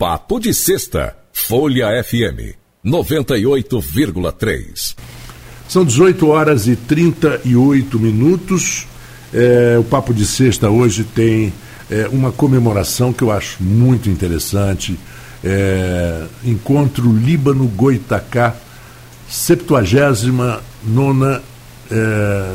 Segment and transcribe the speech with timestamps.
[0.00, 4.96] Papo de Sexta, Folha FM 98,3.
[5.68, 8.86] São 18 horas e 38 minutos.
[9.30, 11.52] É, o Papo de Sexta hoje tem
[11.90, 14.98] é, uma comemoração que eu acho muito interessante.
[15.44, 18.56] É, Encontro Líbano-Goitacá,
[19.28, 21.42] 79
[21.90, 22.54] é,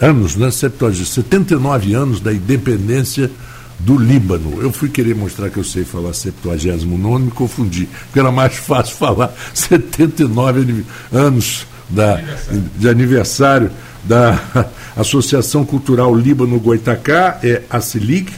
[0.00, 0.50] anos, né?
[0.50, 3.30] 79 anos da independência
[3.78, 4.60] do Líbano.
[4.60, 8.96] Eu fui querer mostrar que eu sei falar 79, me confundi, porque era mais fácil
[8.96, 12.64] falar 79 anos da, aniversário.
[12.76, 13.70] de aniversário
[14.04, 14.40] da
[14.96, 18.32] Associação Cultural Líbano Goitacá, é a CILIG.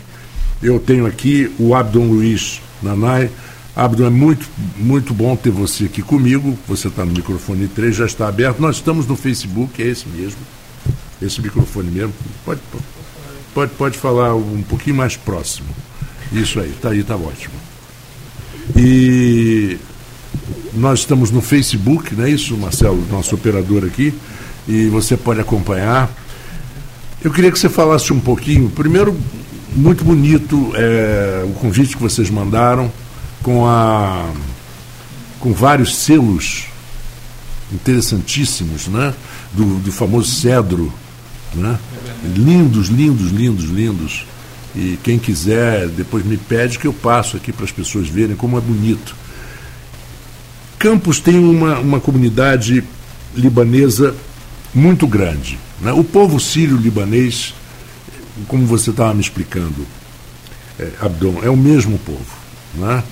[0.62, 3.30] Eu tenho aqui o Abdon Luiz Nanai.
[3.74, 4.46] Abdon, é muito,
[4.76, 6.58] muito bom ter você aqui comigo.
[6.68, 8.60] Você está no microfone 3, já está aberto.
[8.60, 10.40] Nós estamos no Facebook, é esse mesmo.
[11.22, 12.12] Esse microfone mesmo.
[12.44, 12.84] Pode, pode,
[13.52, 15.68] pode falar um pouquinho mais próximo.
[16.32, 17.54] Isso aí, está aí, está ótimo.
[18.76, 19.78] E
[20.74, 24.14] nós estamos no Facebook, não é isso, Marcelo, nosso operador aqui,
[24.68, 26.08] e você pode acompanhar.
[27.22, 28.70] Eu queria que você falasse um pouquinho.
[28.70, 29.16] Primeiro,
[29.74, 32.90] muito bonito é, o convite que vocês mandaram,
[33.42, 34.30] com, a,
[35.38, 36.66] com vários selos
[37.72, 39.14] interessantíssimos, né?
[39.52, 40.92] Do, do famoso cedro.
[41.54, 41.78] Né?
[42.36, 44.26] Lindos, lindos, lindos, lindos.
[44.74, 48.56] E quem quiser, depois me pede que eu passo aqui para as pessoas verem como
[48.56, 49.16] é bonito.
[50.78, 52.84] Campos tem uma, uma comunidade
[53.34, 54.14] libanesa
[54.74, 55.58] muito grande.
[55.80, 55.92] Né?
[55.92, 57.54] O povo sírio-libanês,
[58.46, 59.86] como você estava me explicando,
[60.78, 62.38] é, Abdon, é o mesmo povo.
[62.74, 63.02] Né?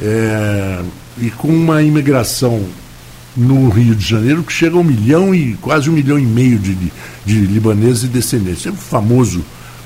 [0.00, 0.82] É,
[1.18, 2.64] e com uma imigração
[3.38, 6.58] no Rio de Janeiro que chega a um milhão e quase um milhão e meio
[6.58, 6.76] de,
[7.24, 8.66] de libaneses e descendentes.
[8.66, 9.44] É o famoso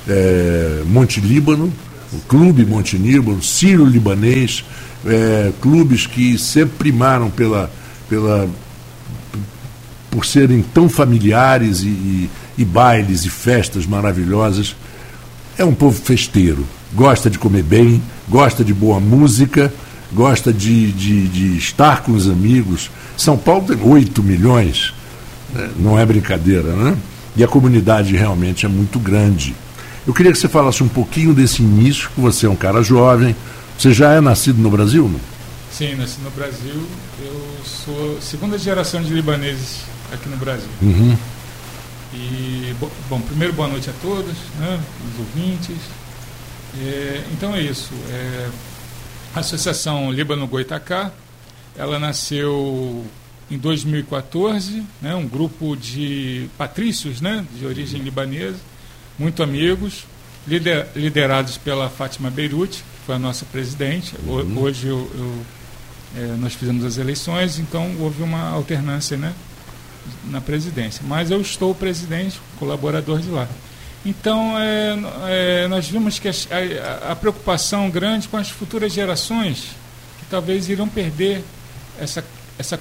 [0.08, 1.70] é, Monte Líbano,
[2.12, 4.64] o Clube Monte Líbano, Sírio-Libanês,
[5.04, 7.70] é, clubes que sempre primaram pela,
[8.08, 8.48] pela,
[10.10, 14.74] por serem tão familiares e, e, e bailes e festas maravilhosas.
[15.58, 19.72] É um povo festeiro, gosta de comer bem, gosta de boa música,
[20.14, 22.90] gosta de, de, de estar com os amigos.
[23.16, 24.92] São Paulo tem 8 milhões,
[25.52, 25.70] né?
[25.76, 26.96] não é brincadeira, né?
[27.34, 29.54] E a comunidade realmente é muito grande.
[30.06, 33.34] Eu queria que você falasse um pouquinho desse início, que você é um cara jovem.
[33.78, 35.20] Você já é nascido no Brasil, não?
[35.72, 36.86] Sim, nasci no Brasil.
[37.24, 39.80] Eu sou segunda geração de libaneses
[40.12, 40.68] aqui no Brasil.
[40.82, 41.16] Uhum.
[42.12, 42.74] E,
[43.08, 44.78] bom, primeiro boa noite a todos, né,
[45.10, 45.78] os ouvintes.
[46.78, 47.90] É, então é isso.
[48.10, 48.48] É,
[49.34, 51.10] a Associação Líbano-Goitacá,
[51.76, 53.04] ela nasceu
[53.50, 58.58] em 2014, né, um grupo de patrícios né, de origem libanesa,
[59.18, 60.04] muito amigos,
[60.46, 64.14] lider, liderados pela Fátima Beirute, que foi a nossa presidente.
[64.26, 64.58] Uhum.
[64.58, 65.46] Hoje eu, eu,
[66.16, 69.32] é, nós fizemos as eleições, então houve uma alternância né,
[70.24, 71.02] na presidência.
[71.06, 73.48] Mas eu estou presidente, colaborador de lá.
[74.04, 74.96] Então, é,
[75.28, 79.76] é, nós vimos que a, a, a, preocupação grande com as futuras gerações,
[80.18, 81.44] que talvez irão perder
[82.00, 82.24] essa,
[82.58, 82.80] essa,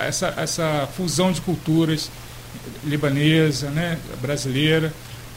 [0.00, 2.10] essa, essa fusão de culturas
[2.84, 4.92] libanesa, né, brasileira.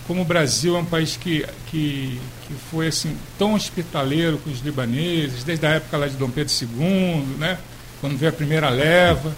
[0.07, 4.61] Como o Brasil é um país que, que, que foi assim, tão hospitaleiro com os
[4.61, 7.59] libaneses, desde a época lá de Dom Pedro II, né,
[8.01, 9.33] quando veio a primeira leva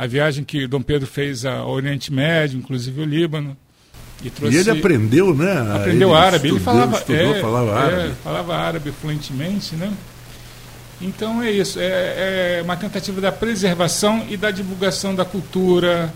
[0.00, 3.54] a viagem que Dom Pedro fez ao Oriente Médio, inclusive o Líbano.
[4.22, 5.52] E, trouxe, e ele aprendeu, né?
[5.74, 6.48] Aprendeu ele árabe.
[6.48, 8.02] Estudou, ele falava, estudou, é, falava árabe.
[8.02, 9.92] É, falava árabe fluentemente, né?
[11.00, 11.78] Então é isso.
[11.80, 16.12] É, é, uma tentativa da preservação e da divulgação da cultura,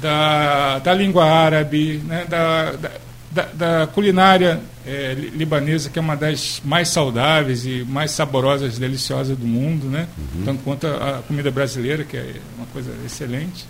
[0.00, 2.24] da, da língua árabe, né?
[2.28, 2.90] da, da
[3.32, 9.36] da, da culinária é, libanesa, que é uma das mais saudáveis e mais saborosas, deliciosas
[9.36, 10.06] do mundo, né?
[10.18, 10.44] Uhum.
[10.44, 13.64] Tanto quanto a, a, comida brasileira, que é uma coisa excelente.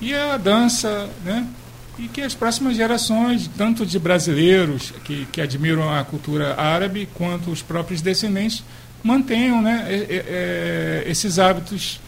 [0.00, 1.46] E a dança, né?
[1.98, 7.50] E que as próximas gerações, tanto de brasileiros que, que admiram a cultura árabe, quanto
[7.50, 8.64] os próprios descendentes,
[9.02, 12.00] mantenham né, é, é, esses hábitos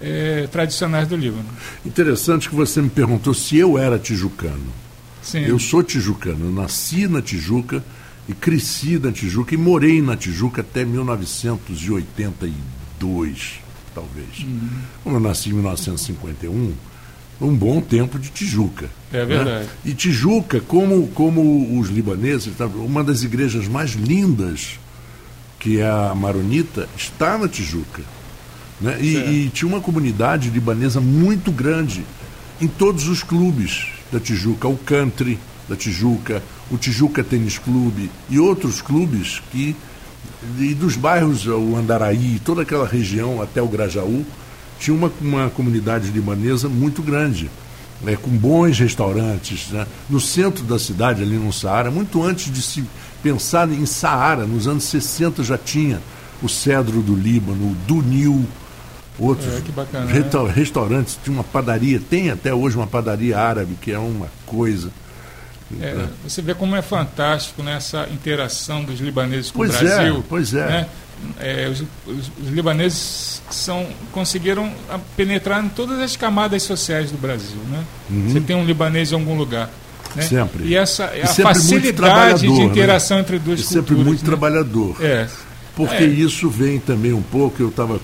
[0.00, 1.48] é, tradicionais do Líbano.
[1.84, 4.84] Interessante que você me perguntou se eu era tijucano.
[5.22, 5.40] Sim.
[5.40, 7.82] Eu sou tijucano, eu nasci na Tijuca
[8.28, 13.54] e cresci na Tijuca e morei na Tijuca até 1982,
[13.94, 14.40] talvez.
[14.40, 14.68] Uhum.
[15.02, 16.74] Como eu nasci em 1951,
[17.40, 18.88] um bom tempo de Tijuca.
[19.12, 19.24] É né?
[19.24, 19.64] verdade.
[19.64, 19.68] Né?
[19.84, 24.78] E Tijuca, como, como os libaneses, uma das igrejas mais lindas,
[25.58, 28.02] que é a Maronita, está na Tijuca.
[28.80, 28.98] Né?
[29.00, 32.04] E, e tinha uma comunidade libanesa muito grande
[32.60, 35.38] em todos os clubes da Tijuca, o Country
[35.68, 39.74] da Tijuca, o Tijuca Tênis Clube e outros clubes que
[40.58, 44.24] E dos bairros, o Andaraí, toda aquela região até o Grajaú,
[44.84, 47.50] tinha uma, uma comunidade libanesa muito grande,
[48.02, 49.68] né, com bons restaurantes.
[49.70, 49.86] Né?
[50.10, 52.84] No centro da cidade, ali no Saara, muito antes de se
[53.22, 56.00] pensar em Saara, nos anos 60 já tinha
[56.42, 58.44] o Cedro do Líbano, o Dunil,
[59.18, 63.90] outros É, bacana, resta- restaurantes, tinha uma padaria, tem até hoje uma padaria árabe, que
[63.92, 64.90] é uma coisa.
[65.80, 70.16] É, você vê como é fantástico né, essa interação dos libaneses com Pois o Brasil.
[70.18, 70.66] é, pois é.
[70.66, 70.86] né?
[71.40, 77.18] É, os, os- os libaneses são, conseguiram a- penetrar em todas as camadas sociais do
[77.18, 77.58] Brasil.
[77.70, 77.84] Né?
[78.28, 79.70] Você tem um libanês em algum lugar.
[80.14, 80.22] Né?
[80.22, 80.28] Uhum.
[80.28, 80.64] Sempre.
[80.66, 82.64] E essa E a sempre facilidade de né?
[82.64, 83.86] interação entre duas E culturas.
[83.88, 84.26] sempre muito né?
[84.26, 84.96] trabalhador.
[85.00, 85.26] É.
[85.74, 86.06] Porque É.
[86.06, 87.98] isso vem também um pouco, eu estava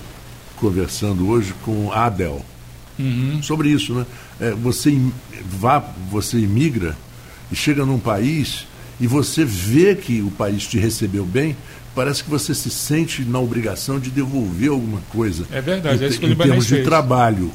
[0.57, 2.43] conversando hoje com Adel
[2.99, 3.39] Uhum.
[3.41, 4.05] sobre isso, né?
[4.39, 4.95] É, você
[5.45, 6.95] vá, você imigra
[7.51, 8.67] e chega num país
[8.99, 11.55] e você vê que o país te recebeu bem,
[11.95, 15.45] parece que você se sente na obrigação de devolver alguma coisa.
[15.51, 16.85] É verdade, em, é isso que o em termos de fez.
[16.85, 17.51] trabalho,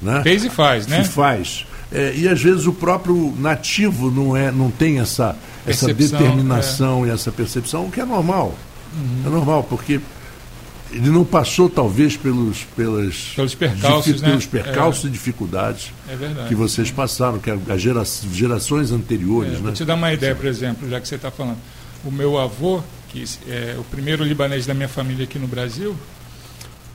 [0.00, 0.22] né?
[0.22, 1.02] Fez e faz, né?
[1.02, 1.66] Se faz.
[1.90, 5.36] É, e às vezes o próprio nativo não, é, não tem essa,
[5.66, 8.54] essa determinação e essa percepção, o que é normal.
[8.94, 9.22] Uhum.
[9.26, 10.00] É normal, porque
[10.92, 14.28] ele não passou talvez pelos, pelas, Pelos percalços, né?
[14.28, 18.02] pelos percalços e dificuldades É que vocês passaram, que as gera,
[18.32, 19.52] gerações anteriores.
[19.52, 19.60] É, né?
[19.62, 21.56] Vou te dar uma ideia, por exemplo, já que você está falando.
[22.04, 25.96] O meu avô, que é o primeiro libanês da minha família aqui no Brasil,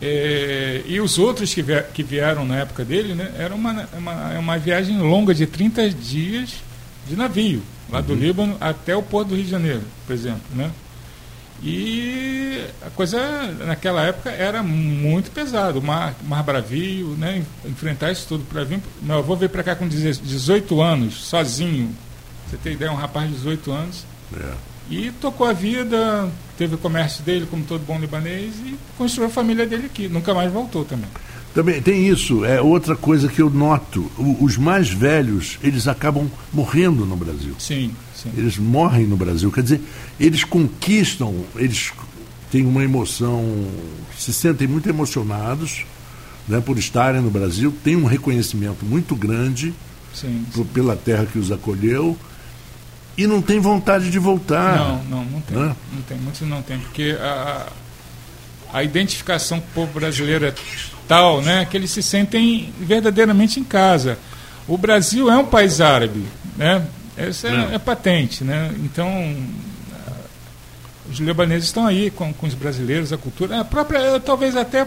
[0.01, 4.39] é, e os outros que, vie- que vieram na época dele, né, era uma, uma,
[4.39, 6.55] uma viagem longa de 30 dias
[7.07, 8.05] de navio, lá Uhum.
[8.05, 10.41] do Líbano até o Porto do Rio de Janeiro, por exemplo.
[10.53, 10.69] Né?
[11.63, 13.19] E a coisa
[13.65, 17.43] naquela época era muito pesado, o mar, mar bravio, né?
[17.65, 18.79] enfrentar isso tudo para vir.
[19.01, 21.95] Meu avô veio para cá com 18 anos, sozinho.
[22.47, 24.05] Você tem ideia, um rapaz de 18 anos.
[24.39, 24.53] É.
[24.89, 29.31] E tocou a vida, teve o comércio dele, como todo bom libanês, e construiu a
[29.31, 30.07] família dele aqui.
[30.07, 31.10] Nunca mais voltou também.
[31.54, 34.10] Também tem isso, é outra coisa que eu noto.
[34.18, 37.56] O- os mais velhos, eles acabam morrendo no Brasil.
[37.60, 38.30] Sim, sim.
[38.38, 39.51] Eles morrem no Brasil.
[39.51, 39.81] Quer dizer,
[40.19, 41.92] eles conquistam, eles
[42.51, 43.44] têm uma emoção,
[44.18, 45.84] se sentem muito emocionados
[46.48, 49.74] né, por estarem no Brasil, têm um reconhecimento muito grande
[50.13, 52.16] sim, por- pela terra que os acolheu
[53.17, 54.77] e não tem vontade de voltar.
[54.77, 55.57] Não, não, não tem.
[55.57, 55.75] Né?
[55.93, 57.67] Não tem, muitos não tem, porque a,
[58.73, 60.53] a identificação com o povo brasileiro é
[61.07, 64.17] tal, né, que eles se sentem verdadeiramente em casa.
[64.67, 66.25] O Brasil é um país árabe,
[66.57, 66.85] né?
[67.17, 67.75] Isso é, É.
[67.75, 68.71] é patente, né?
[68.83, 69.09] Então
[71.09, 74.85] os libaneses estão aí com, com os brasileiros, a cultura, a própria, talvez até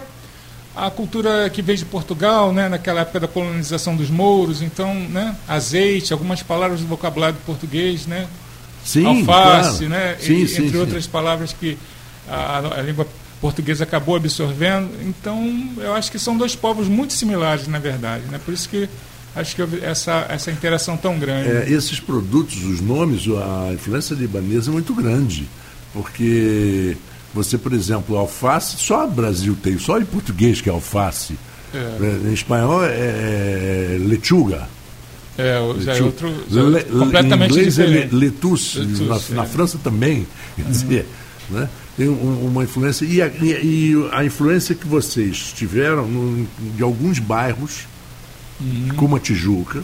[0.75, 5.37] a cultura que veio de Portugal, né, naquela época da colonização dos mouros, então, né,
[5.49, 8.27] azeite, algumas palavras do vocabulário português, né,
[8.85, 9.89] Sim, alface, claro.
[9.89, 10.17] né?
[10.21, 11.77] Sim, e- sim, entre outras palavras que
[12.29, 13.07] a, a língua
[13.41, 14.89] portuguesa acabou absorvendo.
[15.03, 18.25] Então, eu acho que são dois povos muito similares, na verdade.
[18.31, 18.41] Né?
[18.45, 18.89] Por isso que
[19.35, 21.49] acho que houve essa, essa interação tão grande.
[21.51, 25.47] É, esses produtos, os nomes, a influência libanesa é muito grande.
[25.93, 26.97] Porque
[27.35, 31.39] você, por exemplo, alface, só o Brasil tem, só em português que é alface.
[31.73, 31.79] É.
[31.79, 34.69] É, Em espanhol é lechuga.
[35.39, 37.99] É, já é outro é Le- completamente em inglês diferente.
[38.15, 39.21] é le- letus, Letus, na, é.
[39.37, 40.27] na França também.
[40.57, 41.07] Quer dizer,
[41.49, 41.69] né?
[41.97, 43.05] tem um- uma influência.
[43.05, 46.47] E a, e a influência que vocês tiveram no-
[46.77, 47.87] de alguns bairros,
[48.61, 48.89] Uhum.
[48.97, 49.83] como a Tijuca,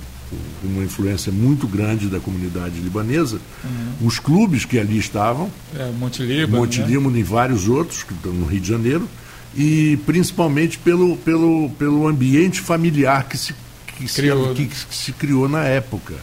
[0.64, 4.06] uma influência muito grande da comunidade libanesa, Uhum.
[4.08, 6.58] os clubes que ali estavam, É, Monte Líbano.
[6.58, 6.86] Monte né?
[6.86, 9.08] Líbano e vários outros que estão no Rio de Janeiro,
[9.54, 13.54] e principalmente pelo, pelo, pelo ambiente familiar que se,
[13.98, 14.68] que, Criou, se, né?
[14.88, 16.14] que se criou na época.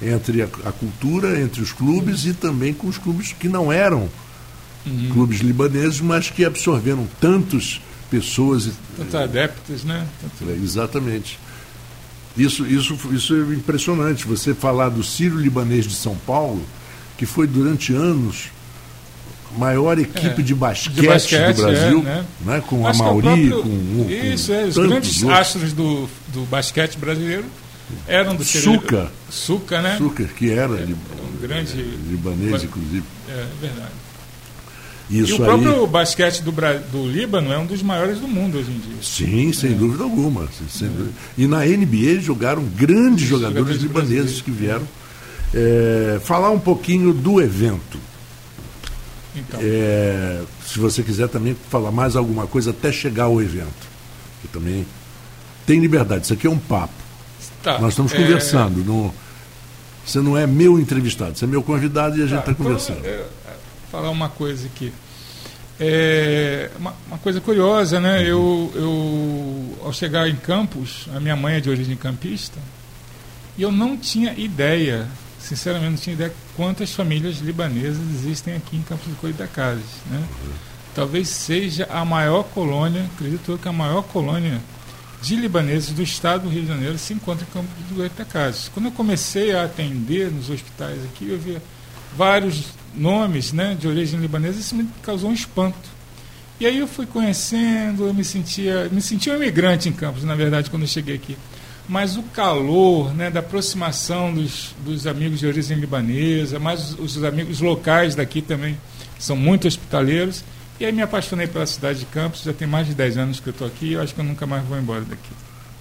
[0.00, 4.08] Entre a, a cultura, entre os clubes e também com os clubes que não eram
[4.84, 5.10] Uhum.
[5.12, 7.80] clubes libaneses, mas que absorveram tantas
[8.10, 8.68] pessoas.
[8.96, 10.04] Tantos adeptos, né?
[10.20, 11.38] Tanto- é, Exatamente.
[12.36, 14.26] Isso, isso, isso é impressionante.
[14.26, 16.62] Você falar do Sírio Libanês de São Paulo,
[17.18, 18.44] que foi durante anos
[19.54, 22.24] a maior equipe É, de, basquete de basquete, do Brasil, é, né?
[22.46, 22.62] né?
[22.66, 23.62] com a Acho que é Mauri, com, o-
[24.06, 25.38] com Isso, é, os grandes outros.
[25.40, 27.44] astros do, do basquete brasileiro
[28.08, 29.12] eram do Suca.
[29.28, 29.96] Suca, né?
[29.98, 33.04] Suca, que era li- um grande- libanês, inclusive.
[33.28, 33.90] É verdade.
[35.12, 35.44] Isso e o aí.
[35.44, 36.50] próprio basquete do,
[36.90, 38.96] do Líbano é um dos maiores do mundo hoje em dia.
[39.02, 39.52] Sim, É.
[39.52, 40.48] sem dúvida alguma.
[40.70, 41.10] sem dúvida.
[41.36, 44.82] E na NBA jogaram grandes jogadores jogadores libaneses que vieram.
[45.54, 47.98] É, falar um pouquinho do evento.
[49.36, 53.90] Então, É, se você quiser também falar mais alguma coisa até chegar ao evento.
[54.40, 54.86] Que também
[55.66, 56.24] tem liberdade.
[56.24, 56.92] Isso aqui é um papo.
[57.62, 58.84] tá, Nós estamos é, conversando.
[58.84, 59.12] não-
[60.04, 62.98] você não é meu entrevistado, você é meu convidado e a gente está tá, conversando.
[62.98, 63.26] então, é, é,
[63.92, 64.90] falar uma coisa aqui.
[65.78, 68.20] É uma, uma coisa curiosa, né?
[68.20, 68.26] Uhum.
[68.26, 72.58] Eu, eu, ao chegar em Campos, a minha mãe é de origem campista,
[73.58, 75.06] e eu não tinha ideia,
[75.38, 80.18] sinceramente, não tinha ideia quantas famílias libanesas existem aqui em Campos do Goitacazes, né?
[80.18, 80.52] Uhum.
[80.94, 84.60] Talvez seja a maior colônia, acredito que a maior colônia
[85.22, 88.70] de libaneses do estado do Rio de Janeiro se encontra em Campos do Goitacazes.
[88.72, 91.62] Quando eu comecei a atender nos hospitais aqui, eu via
[92.16, 95.90] vários nomes né, de origem libanesa, isso me causou um espanto.
[96.60, 100.34] E aí eu fui conhecendo, eu me sentia, me sentia um imigrante em Campos, na
[100.34, 101.36] verdade, quando eu cheguei aqui.
[101.88, 107.24] Mas o calor né, da aproximação dos, dos amigos de origem libanesa, mais os, os
[107.24, 108.78] amigos locais daqui também,
[109.18, 110.44] são muito hospitaleiros.
[110.78, 113.48] E aí me apaixonei pela cidade de Campos, já tem mais de 10 anos que
[113.48, 115.30] eu estou aqui e eu acho que eu nunca mais vou embora daqui.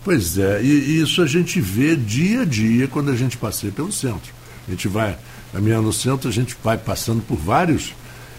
[0.03, 3.91] Pois é, e isso a gente vê dia a dia quando a gente passeia pelo
[3.91, 4.33] centro.
[4.67, 5.17] A gente vai
[5.51, 7.93] caminhando no centro, a gente vai passando por vários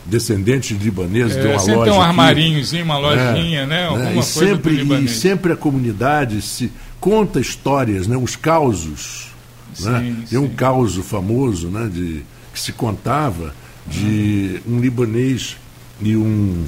[0.04, 1.90] descendentes libaneses, é, de uma sempre loja.
[1.90, 3.86] Tem um armarinhozinho, uma lojinha, é, né?
[3.86, 4.14] Alguma né?
[4.14, 8.16] coisa e sempre, e sempre a comunidade se conta histórias, né?
[8.16, 9.28] os causos.
[9.74, 10.16] Sim, né?
[10.28, 11.88] Tem um causo famoso né?
[11.92, 13.54] de, que se contava
[13.86, 15.56] de um libanês
[16.00, 16.64] e um,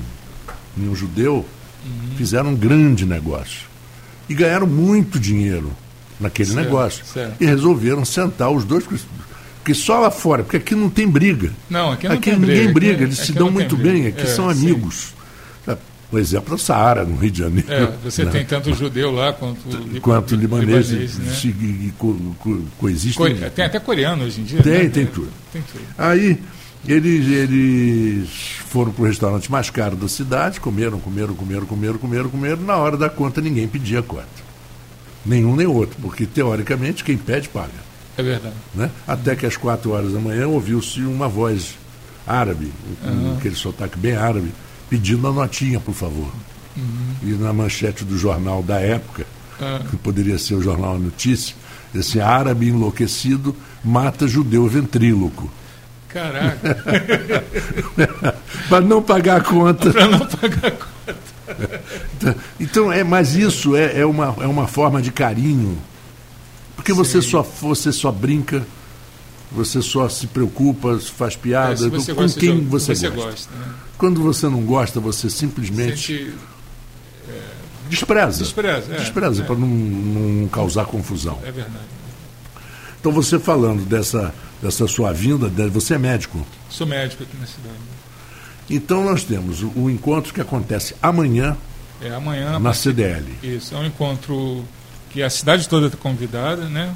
[0.76, 1.44] e um judeu
[1.84, 2.16] uhum.
[2.16, 3.68] fizeram um grande negócio.
[4.28, 5.70] E ganharam muito dinheiro
[6.18, 7.04] naquele certo, negócio.
[7.04, 7.42] Certo.
[7.42, 8.84] E resolveram sentar os dois
[9.64, 11.50] porque só lá fora, porque aqui não tem briga.
[11.70, 14.26] Não, aqui não aqui tem ninguém briga, briga, eles se dão muito bem, aqui é,
[14.26, 15.14] são amigos.
[15.66, 15.74] É,
[16.10, 17.72] por exemplo, o Saara, no Rio de Janeiro.
[17.72, 18.30] É, você né?
[18.30, 19.60] tem tanto judeu lá quanto,
[20.02, 21.32] quanto libanês, libanês né?
[21.32, 23.38] se, e, co, co, coexistem.
[23.38, 24.62] Co, tem até coreano hoje em dia.
[24.62, 24.88] Tem, né?
[24.90, 25.32] tem, tudo.
[25.50, 25.82] tem tudo.
[25.96, 26.38] Aí
[26.86, 28.28] eles, eles
[28.68, 32.60] foram para o restaurante mais caro da cidade, comeram, comeram, comeram, comeram, comeram, comeram.
[32.60, 34.44] Na hora da conta, ninguém pedia a conta.
[35.24, 37.93] Nenhum nem outro, porque teoricamente quem pede paga.
[38.16, 38.54] É verdade.
[38.74, 38.90] Né?
[39.06, 41.74] Até que às quatro horas da manhã ouviu-se uma voz
[42.26, 42.72] árabe,
[43.04, 43.36] uhum.
[43.36, 44.52] aquele sotaque bem árabe,
[44.88, 46.32] pedindo a notinha, por favor.
[46.76, 47.14] Uhum.
[47.22, 49.26] E na manchete do jornal da época,
[49.60, 49.86] uhum.
[49.90, 51.54] que poderia ser o jornal A Notícia,
[51.94, 53.54] esse árabe enlouquecido
[53.84, 55.50] mata judeu ventríloco.
[56.08, 56.82] Caraca!
[58.68, 59.90] Para não pagar a conta.
[59.90, 62.36] Para não pagar a conta.
[62.58, 65.76] então, é, mas isso é, é, uma, é uma forma de carinho
[66.76, 68.66] porque você só, você só brinca,
[69.50, 73.30] você só se preocupa, faz piada é, com quem de, você, você gosta.
[73.30, 73.74] gosta né?
[73.96, 76.34] Quando você não gosta, você simplesmente Sente,
[77.28, 77.40] é,
[77.88, 78.42] despreza.
[78.42, 79.46] Despreza, é, despreza é.
[79.46, 81.38] para não, não, causar confusão.
[81.44, 81.84] É verdade.
[83.00, 86.44] Então você falando dessa, dessa sua vinda, você é médico?
[86.68, 87.74] Sou médico aqui na cidade.
[88.68, 91.56] Então nós temos o, o encontro que acontece amanhã,
[92.00, 93.26] é, amanhã na CDL.
[93.42, 94.64] Isso, é um encontro
[95.14, 96.92] que a cidade toda está convidada, né?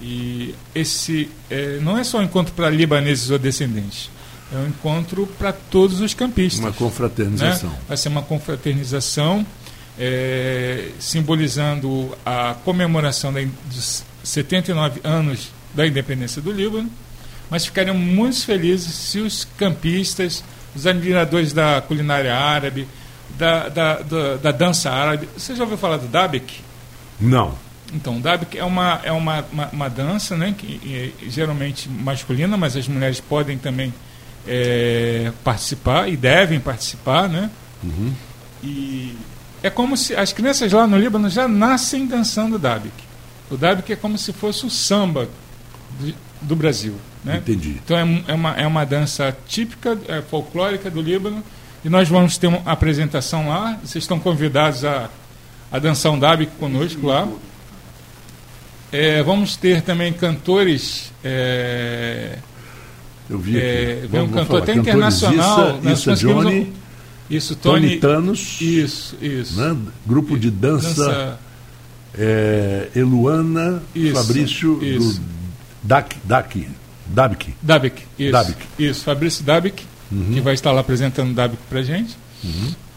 [0.00, 4.10] E esse é, não é só um encontro para libaneses ou descendentes,
[4.50, 6.64] é um encontro para todos os campistas.
[6.64, 7.68] Uma confraternização.
[7.68, 7.78] Né?
[7.86, 9.46] Vai ser uma confraternização
[9.98, 16.90] é, simbolizando a comemoração da, dos 79 anos da independência do Líbano,
[17.50, 20.42] mas ficariam muito felizes se os campistas,
[20.74, 22.88] os admiradores da culinária árabe,
[23.36, 25.28] da, da, da, da dança árabe.
[25.36, 26.67] Você já ouviu falar do Dabek?
[27.20, 27.54] Não.
[27.92, 30.80] Então, o Dabik é uma, é uma, uma, uma dança, né, que
[31.24, 33.94] é geralmente masculina, mas as mulheres podem também
[34.46, 37.50] é, participar e devem participar, né?
[37.82, 38.12] Uhum.
[38.62, 39.16] E
[39.62, 42.94] é como se as crianças lá no Líbano já nascem dançando Dabik.
[43.50, 45.28] O Dabik é como se fosse o samba
[45.98, 46.94] do, do Brasil,
[47.24, 47.38] né?
[47.38, 47.80] Entendi.
[47.84, 51.42] Então é, é, uma, é uma dança típica, é, folclórica do Líbano
[51.84, 53.78] e nós vamos ter uma apresentação lá.
[53.82, 55.08] Vocês estão convidados a
[55.70, 57.28] a dançar um Dabi conosco lá.
[58.90, 61.12] É, vamos ter também cantores.
[61.22, 62.38] É,
[63.28, 65.78] Eu vi é, vem um cantor até internacional.
[65.84, 66.72] Isso, isso Johnny.
[67.28, 68.60] isso, Tony, Tony Thanos.
[68.60, 69.60] Isso, isso.
[69.60, 69.76] Né?
[70.06, 70.88] Grupo de dança.
[70.88, 71.38] dança
[72.16, 75.20] é, Eluana isso, Fabrício isso.
[75.20, 75.26] do
[75.82, 76.68] Dak, Dak,
[77.06, 77.54] Dabik.
[77.62, 78.32] Dabik, isso.
[78.32, 78.66] Dabik.
[78.78, 80.30] Isso, Fabrício Dabik, uhum.
[80.32, 82.16] que vai estar lá apresentando Dabik pra gente.
[82.42, 82.87] Uhum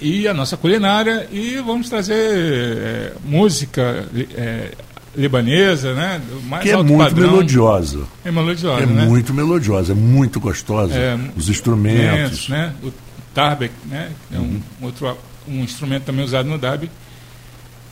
[0.00, 4.72] e a nossa culinária e vamos trazer é, música é,
[5.16, 6.20] libanesa, né?
[6.44, 7.30] Mais que é muito padrão.
[7.30, 8.04] melodiosa.
[8.24, 9.04] É melodiosa, é né?
[9.04, 10.94] muito melodiosa, é muito gostosa.
[10.94, 12.72] É, Os instrumentos, né?
[12.82, 12.92] O
[13.34, 14.10] tarbek, né?
[14.32, 14.62] É um uhum.
[14.82, 16.88] outro um instrumento também usado no dab.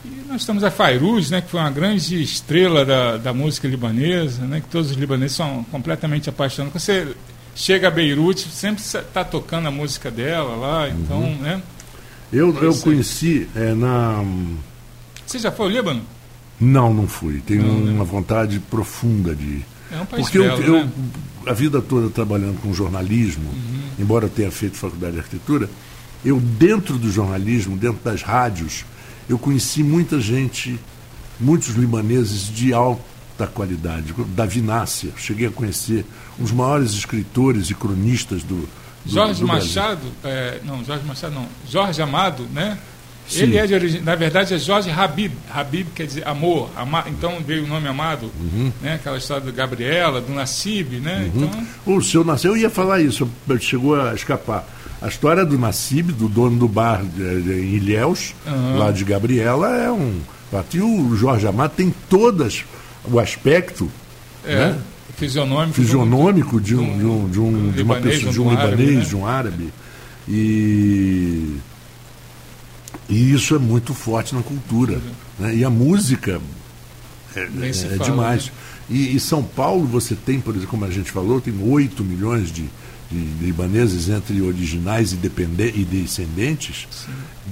[0.05, 1.41] E nós temos a Fairuz, né?
[1.41, 4.61] Que foi uma grande estrela da, da música libanesa, né?
[4.61, 6.73] Que todos os libaneses são completamente apaixonados.
[6.73, 7.15] Quando você
[7.55, 11.37] chega a Beirute, sempre está tocando a música dela lá, então, uhum.
[11.39, 11.63] né?
[12.33, 14.25] Eu, eu conheci é, na.
[15.27, 16.03] Você já foi ao Líbano?
[16.61, 17.41] Não, não fui.
[17.47, 17.93] Tenho não, né?
[17.93, 20.93] uma vontade profunda de, É um país Porque belo, eu, eu né?
[21.47, 23.81] a vida toda trabalhando com jornalismo, Uhum.
[23.99, 25.69] embora eu tenha feito faculdade de arquitetura,
[26.25, 28.85] eu dentro do jornalismo, dentro das rádios,
[29.29, 30.79] eu conheci muita gente,
[31.39, 35.11] muitos libaneses de alta qualidade, da Vinácia.
[35.17, 36.05] Cheguei a conhecer
[36.39, 38.69] os maiores escritores e cronistas do
[39.07, 39.47] Jorge do.
[39.47, 42.79] Machado, é, não, Jorge Machado não, Jorge Amado, né?
[43.29, 43.43] Sim.
[43.43, 45.33] Ele é de origem, na verdade é Jorge Habib.
[45.53, 48.71] Habib quer dizer amor, ama, então veio o nome Amado, Uhum.
[48.81, 48.95] né?
[48.95, 51.29] Aquela história do Gabriela, do Nassib, né?
[51.35, 51.51] Então,
[51.85, 53.29] O seu Nassib, eu ia falar isso,
[53.61, 54.65] chegou a escapar.
[55.03, 58.79] A história do Nassib, do dono do bar em Ilhéus, Aham.
[58.79, 60.21] lá de Gabriela, é um.
[60.73, 62.65] E o Jorge Amado tem todas
[63.05, 63.91] o aspecto
[64.45, 64.79] é, né?
[65.17, 65.75] Fisionômico.
[65.75, 68.99] fisionômico de, um, de, um, de, um, de uma libanês, pessoa, de um árabe, libanês,
[68.99, 69.05] né?
[69.05, 69.73] de um árabe.
[70.29, 71.57] E,
[73.09, 75.01] e isso é muito forte na cultura.
[75.39, 75.57] Né?
[75.57, 76.41] E a música
[77.35, 78.47] é, se é fala, demais.
[78.47, 78.53] né?
[78.89, 82.53] E, e São Paulo você tem, por exemplo, como a gente falou, tem 8 milhões
[82.53, 82.65] de,
[83.11, 86.87] de libaneses entre originais e, depende- e descendentes,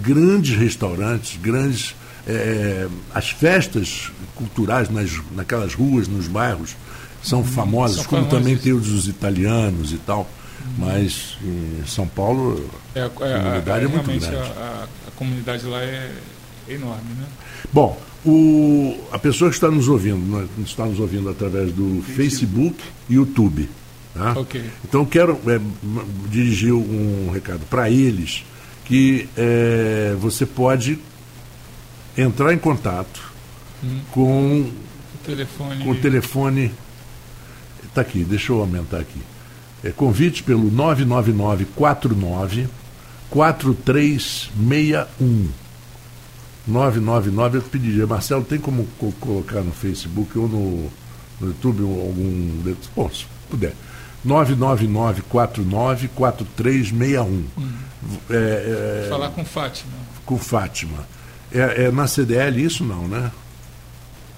[0.00, 1.94] grandes restaurantes, grandes.
[2.26, 6.74] é, as festas culturais nas, naquelas ruas, nos bairros,
[7.24, 8.02] são famosas, Uhum.
[8.02, 8.38] são como famosas.
[8.44, 10.28] também tem os dos italianos e tal.
[10.78, 14.50] Mas em São Paulo É, é, a comunidade é, muito realmente grande.
[14.58, 16.10] A, a- comunidade lá é
[16.68, 17.26] enorme, né?
[17.72, 22.76] Bom, o, a pessoa que está nos ouvindo, né, está nos ouvindo através do Facebook
[23.10, 23.68] e YouTube.
[24.14, 24.32] Tá?
[24.38, 24.64] Ok.
[24.84, 25.60] Então quero é,
[26.30, 28.44] dirigir um recado para eles
[28.86, 30.98] que é, você pode
[32.16, 33.32] entrar em contato
[33.82, 34.00] Hum.
[34.12, 35.84] com, O telefone.
[35.84, 36.72] com o telefone.
[37.94, 39.20] Está aqui, deixa eu aumentar aqui.
[39.84, 42.66] É convite pelo 99949
[43.30, 45.48] 4361.
[46.66, 50.90] 999 eu pediria, Marcelo, tem como co- colocar no Facebook ou no,
[51.40, 52.74] no YouTube algum.
[52.96, 53.74] Bom, se puder.
[54.24, 57.44] 99949 4361.
[58.30, 59.92] É, é, Falar com Fátima.
[60.24, 61.06] com Fátima.
[61.52, 63.30] É, é na CDL isso não, né?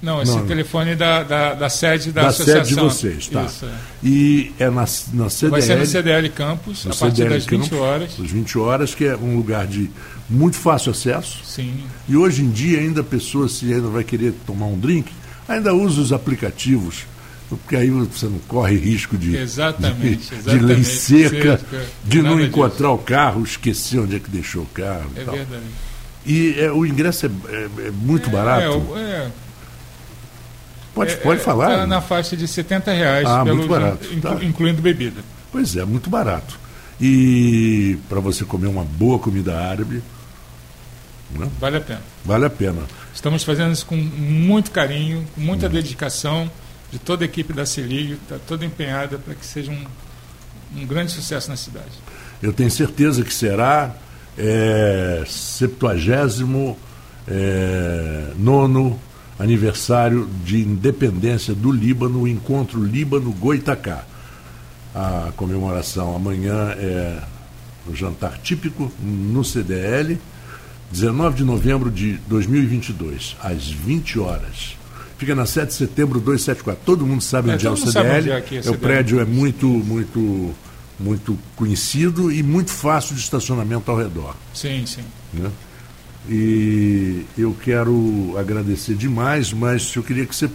[0.03, 0.47] Não, esse Não.
[0.47, 2.65] telefone da, da, da sede da, Da associação.
[2.65, 3.45] sede de vocês, tá.
[3.45, 3.71] Isso, é.
[4.05, 4.83] E é na,
[5.15, 5.51] na CDL.
[5.51, 8.11] Vai ser no CDL Campus, no a partir CDL das 20 Campos, horas.
[8.21, 9.91] Às 20 horas, que é um lugar de
[10.29, 11.41] muito fácil acesso.
[11.45, 11.85] Sim.
[12.09, 15.11] E hoje em dia, ainda a pessoa, se ainda vai querer tomar um drink,
[15.49, 17.05] ainda usa os aplicativos,
[17.49, 22.39] porque aí você não corre risco de, Exatamente, de, de lei seca, Seca, de não
[22.41, 25.35] encontrar o carro, esquecer onde é que deixou o carro e É tal.
[25.37, 25.63] verdade.
[26.27, 28.83] E é, o ingresso é, é- é muito barato.
[28.97, 29.29] É, é,
[30.97, 31.69] pode é, pode é, falar.
[31.79, 34.45] tá na faixa de 70 reais, Ah, pelo muito barato, inclu- tá.
[34.45, 35.21] incluindo bebida.
[35.53, 36.59] Pois é, muito barato.
[37.01, 40.03] E para você comer uma boa comida árabe,
[41.31, 42.01] né, Vale a pena.
[42.25, 42.83] vale a pena.
[43.15, 45.45] Estamos fazendo isso com muito carinho, com Hum.
[45.45, 46.51] muita dedicação
[46.91, 49.85] de toda a equipe da Celigo, está toda empenhada para que seja um,
[50.81, 51.91] um grande sucesso na cidade.
[52.43, 53.95] Eu tenho certeza que será
[54.39, 56.77] é, 70
[57.29, 58.99] é, nono
[59.39, 64.05] aniversário de independência do Líbano, o encontro Líbano-Goitacá.
[64.95, 67.19] A comemoração amanhã é
[67.87, 70.19] o jantar típico no CDL,
[70.91, 74.77] 19 de novembro de 2022, às 20 horas.
[75.19, 76.83] Fica na 7 de setembro 274.
[76.85, 78.19] Todo mundo sabe É, onde é, o CDL.
[78.19, 78.79] onde é é o CDL.
[78.79, 80.55] prédio é muito, muito,
[80.99, 84.35] muito conhecido e muito fácil de estacionamento ao redor.
[84.55, 85.03] Sim, sim.
[85.33, 85.51] né?
[86.29, 90.51] E eu quero agradecer demais, mas eu queria que você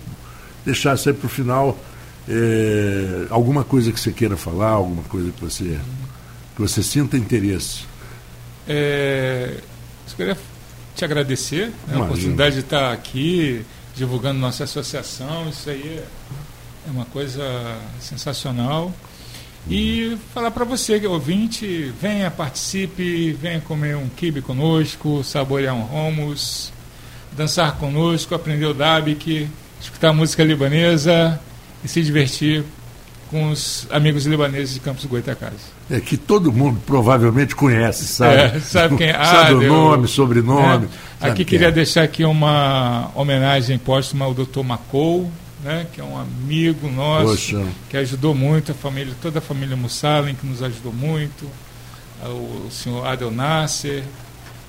[0.65, 1.77] deixasse aí para o final
[2.27, 5.79] eh, alguma coisa que você queira falar, alguma coisa que você,
[6.55, 7.85] que você sinta interesse.
[8.67, 9.57] É,
[10.09, 10.37] eu queria
[10.95, 15.49] te agradecer né, a oportunidade de estar aqui divulgando nossa associação.
[15.49, 16.05] Isso aí é,
[16.87, 17.43] é uma coisa
[17.99, 18.93] sensacional.
[19.69, 25.75] E falar para você, que é ouvinte, venha, participe, venha comer um kibe conosco, saborear
[25.75, 26.73] um hummus,
[27.31, 29.47] dançar conosco, aprender o dabique,
[29.79, 31.39] escutar música libanesa
[31.83, 32.63] e se divertir
[33.29, 35.71] com os amigos libaneses de Campos Goitacazes.
[35.89, 38.35] É que todo mundo provavelmente conhece, sabe?
[38.35, 39.13] É, sabe quem é?
[39.13, 40.87] sabe o nome, sobrenome.
[41.17, 41.71] sabe Aqui queria é.
[41.71, 44.63] deixar aqui uma homenagem póstuma ao Dr.
[44.65, 45.31] Macou,
[45.63, 47.67] né, que é um amigo nosso, Poxa.
[47.89, 51.47] que ajudou muito a família, toda a família Mussalem, que nos ajudou muito,
[52.23, 54.03] o senhor Adel Nasser,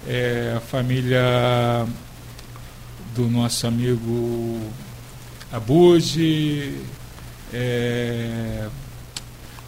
[0.06, 1.86] é, a família
[3.14, 4.60] do nosso amigo
[5.52, 6.78] Abuji,
[7.52, 8.66] é,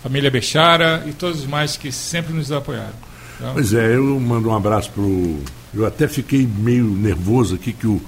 [0.02, 2.94] família Bechara e todos os mais que sempre nos apoiaram.
[3.38, 3.50] Tá?
[3.52, 5.38] Pois é, eu mando um abraço pro.
[5.74, 8.00] Eu até fiquei meio nervoso aqui que o,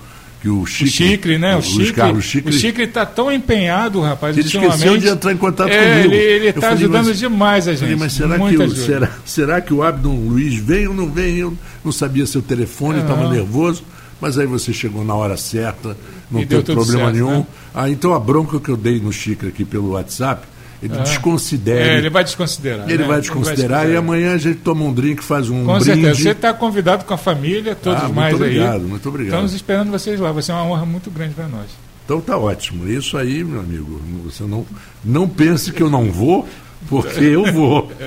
[0.47, 1.57] que o Chicre, o Chicre né?
[1.57, 5.33] O, o Chicre, Carlos Chicre, o Chicre está tão empenhado, rapaz, ele esqueceu de entrar
[5.33, 6.15] em contato é, comigo.
[6.15, 7.81] Ele está ajudando mas, demais a gente.
[7.81, 11.39] Falei, mas será que, o, será, será que o Abdon Luiz vem ou não vem?
[11.39, 13.83] Eu não sabia seu telefone, estava nervoso.
[14.21, 15.97] Mas aí você chegou na hora certa,
[16.31, 17.39] não E teve problema certo, nenhum.
[17.41, 17.47] né?
[17.75, 20.47] Ah, então a bronca que eu dei no Chicre aqui pelo WhatsApp,
[20.83, 21.03] ele Ah.
[21.03, 21.81] desconsidera.
[21.81, 22.89] É, ele vai desconsiderar.
[22.89, 23.09] Ele né?
[23.09, 25.85] vai desconsiderar e amanhã a gente toma um drink, faz um Com brinde.
[25.85, 26.23] certeza.
[26.23, 28.81] Você está convidado com a família, todos Ah, muito mais obrigado, aí.
[28.89, 29.33] muito obrigado.
[29.35, 30.33] Estamos esperando vocês lá.
[30.33, 31.67] Vai ser uma honra muito grande para nós.
[32.05, 32.89] Então tá ótimo.
[32.89, 34.65] Isso aí, meu amigo, você não,
[35.05, 36.49] não pense que eu não vou,
[36.89, 37.91] porque eu vou.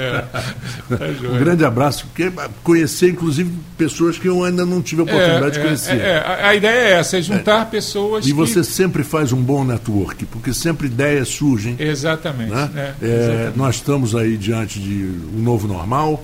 [0.89, 0.97] Tá
[1.31, 2.31] Um grande abraço, porque
[2.63, 6.01] conhecer, inclusive, pessoas que eu ainda não tive a oportunidade de É, é, conhecer.
[6.01, 8.33] é, a- a ideia é essa, é juntar pessoas E que...
[8.33, 11.75] você sempre faz um bom network, porque sempre ideias surgem.
[11.77, 12.49] Exatamente.
[12.51, 12.69] né?
[12.75, 13.57] é, É, exatamente.
[13.57, 16.23] nós estamos aí diante de um novo normal.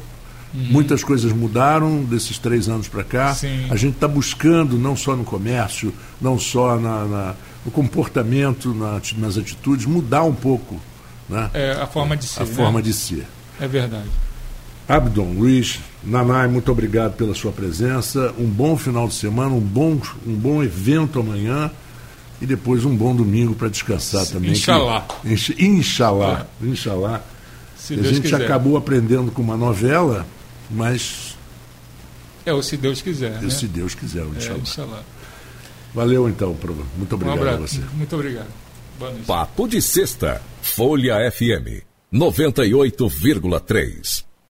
[0.54, 3.34] Muitas coisas mudaram desses três anos para cá.
[3.36, 3.66] Sim.
[3.70, 9.02] A gente está buscando, não só no comércio, não só na, na- no comportamento, na
[9.18, 10.80] nas atitudes, mudar um pouco
[11.30, 11.50] né?
[11.54, 12.42] É, a forma de ser.
[12.42, 12.52] a né?
[12.54, 13.26] forma de ser.
[13.60, 14.10] É verdade.
[14.88, 18.34] Abdon, Luiz, Nanai, muito obrigado pela sua presença.
[18.38, 21.72] Um bom final de semana, um bom, um bom evento amanhã
[22.40, 24.52] e depois um bom domingo para descansar também.
[24.52, 25.08] que- Inshallah.
[25.24, 26.46] Insh- Inshallah.
[26.62, 27.22] Inshallah.
[27.78, 28.44] Se a Deus gente quiser.
[28.44, 30.26] acabou aprendendo com uma novela,
[30.70, 31.36] mas
[32.46, 33.42] É, ou se Deus quiser.
[33.42, 33.50] né?
[33.50, 34.40] se Deus quiser, o É.
[35.96, 36.50] Valeu então.
[36.98, 37.58] Muito Um obrigado abraço.
[37.64, 37.82] a você.
[37.96, 38.65] Muito obrigado.
[39.28, 44.35] Papo de Sexta, Folha FM 98,3.